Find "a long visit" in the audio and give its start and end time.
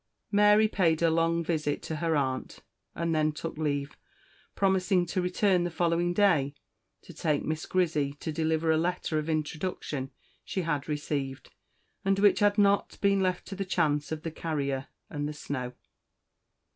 1.03-1.83